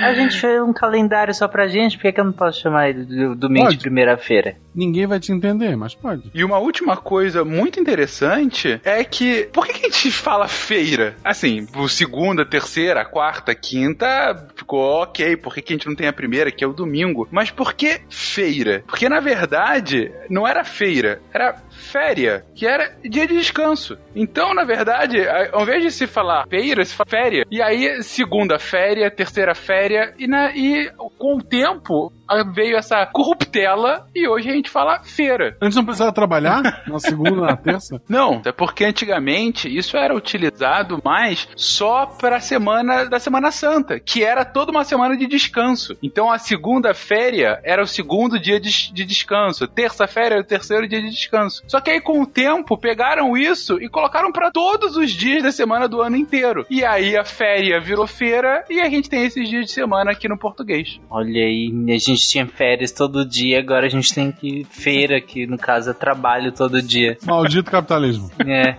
A 0.00 0.14
gente 0.14 0.40
fez 0.40 0.60
um 0.62 0.72
calendário 0.72 1.34
só 1.34 1.46
pra 1.46 1.68
gente, 1.68 1.96
por 1.96 2.02
que, 2.02 2.12
que 2.12 2.20
eu 2.20 2.24
não 2.24 2.32
posso 2.32 2.60
chamar 2.60 2.88
ele 2.88 3.04
de 3.04 3.34
domingo 3.34 3.66
Pode. 3.66 3.76
de 3.76 3.82
primeira-feira? 3.82 4.56
Ninguém 4.74 5.06
vai 5.06 5.20
te 5.20 5.32
entender, 5.32 5.76
mas 5.76 5.94
pode. 5.94 6.30
E 6.34 6.44
uma 6.44 6.58
última 6.58 6.96
coisa 6.96 7.44
muito 7.44 7.80
interessante 7.80 8.80
é 8.84 9.02
que. 9.04 9.48
Por 9.52 9.66
que, 9.66 9.72
a 9.72 9.90
gente 9.90 10.10
fala 10.10 10.48
feira? 10.48 11.16
Assim, 11.24 11.66
segunda, 11.88 12.44
terceira, 12.44 13.04
quarta, 13.04 13.54
quinta 13.54 14.48
ficou 14.54 15.02
ok. 15.02 15.36
Por 15.36 15.54
que, 15.54 15.62
que 15.62 15.72
a 15.72 15.76
gente 15.76 15.88
não 15.88 15.94
tem 15.94 16.08
a 16.08 16.12
primeira, 16.12 16.50
que 16.50 16.64
é 16.64 16.66
o 16.66 16.72
domingo? 16.72 17.28
Mas 17.30 17.50
por 17.50 17.74
que 17.74 18.00
feira? 18.08 18.82
Porque 18.86 19.08
na 19.08 19.20
verdade 19.20 20.12
não 20.28 20.46
era 20.46 20.64
feira, 20.64 21.20
era 21.32 21.56
féria, 21.70 22.44
que 22.54 22.66
era 22.66 22.96
dia 23.02 23.26
de 23.26 23.34
descanso. 23.34 23.98
Então, 24.14 24.54
na 24.54 24.64
verdade, 24.64 25.18
ao 25.52 25.62
invés 25.62 25.82
de 25.82 25.90
se 25.90 26.06
falar 26.06 26.46
feira, 26.48 26.84
se 26.84 26.94
fala 26.94 27.08
féria. 27.08 27.44
E 27.50 27.60
aí, 27.60 28.02
segunda 28.02 28.58
féria, 28.58 29.10
terceira 29.10 29.54
féria, 29.54 30.14
e, 30.18 30.26
na, 30.26 30.54
e 30.54 30.90
com 31.18 31.36
o 31.36 31.42
tempo 31.42 32.12
veio 32.54 32.76
essa 32.76 33.04
corruptela 33.06 34.08
e 34.14 34.26
hoje 34.26 34.48
a 34.48 34.52
gente 34.52 34.61
fala 34.70 35.02
feira. 35.02 35.56
Antes 35.60 35.76
não 35.76 35.84
precisava 35.84 36.12
trabalhar? 36.12 36.82
Na 36.86 36.98
segunda, 36.98 37.40
na 37.42 37.56
terça? 37.56 38.00
Não, 38.08 38.42
é 38.44 38.52
porque 38.52 38.84
antigamente 38.84 39.74
isso 39.74 39.96
era 39.96 40.14
utilizado 40.14 41.00
mais 41.04 41.48
só 41.56 42.06
para 42.06 42.36
a 42.36 42.40
semana 42.40 43.04
da 43.04 43.18
Semana 43.18 43.50
Santa, 43.50 43.98
que 43.98 44.22
era 44.22 44.44
toda 44.44 44.70
uma 44.70 44.84
semana 44.84 45.16
de 45.16 45.26
descanso. 45.26 45.96
Então 46.02 46.30
a 46.30 46.38
segunda 46.38 46.92
féria 46.92 47.60
era 47.64 47.82
o 47.82 47.86
segundo 47.86 48.38
dia 48.38 48.60
de, 48.60 48.92
de 48.92 49.04
descanso, 49.04 49.66
terça-feira 49.66 50.34
era 50.36 50.42
o 50.42 50.46
terceiro 50.46 50.86
dia 50.86 51.00
de 51.00 51.10
descanso. 51.10 51.62
Só 51.66 51.80
que 51.80 51.90
aí 51.90 52.00
com 52.00 52.20
o 52.20 52.26
tempo 52.26 52.76
pegaram 52.76 53.36
isso 53.36 53.80
e 53.80 53.88
colocaram 53.88 54.32
para 54.32 54.50
todos 54.50 54.96
os 54.96 55.10
dias 55.10 55.42
da 55.42 55.52
semana 55.52 55.88
do 55.88 56.02
ano 56.02 56.16
inteiro. 56.16 56.66
E 56.68 56.84
aí 56.84 57.16
a 57.16 57.24
féria 57.24 57.80
virou 57.80 58.06
feira 58.06 58.64
e 58.68 58.80
a 58.80 58.88
gente 58.88 59.08
tem 59.08 59.24
esses 59.24 59.48
dias 59.48 59.66
de 59.66 59.72
semana 59.72 60.10
aqui 60.10 60.28
no 60.28 60.38
português. 60.38 61.00
Olha 61.10 61.42
aí, 61.42 61.72
a 61.88 61.98
gente 61.98 62.28
tinha 62.28 62.46
férias 62.46 62.92
todo 62.92 63.24
dia, 63.24 63.58
agora 63.58 63.86
a 63.86 63.90
gente 63.90 64.14
tem 64.14 64.30
que 64.32 64.51
feira, 64.70 65.20
que 65.20 65.46
no 65.46 65.58
caso 65.58 65.90
é 65.90 65.94
trabalho 65.94 66.52
todo 66.52 66.82
dia. 66.82 67.16
Maldito 67.24 67.70
capitalismo. 67.70 68.30
É. 68.46 68.76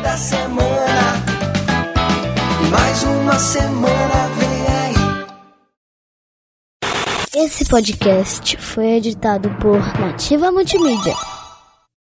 da 0.02 0.16
semana. 0.16 1.38
Mais 2.70 3.02
uma 3.02 3.38
semana 3.38 4.28
vem 4.38 4.48
aí. 7.36 7.44
Esse 7.44 7.64
podcast 7.68 8.56
foi 8.56 8.96
editado 8.96 9.50
por 9.60 9.78
Nativa 10.00 10.50
Multimídia. 10.50 11.37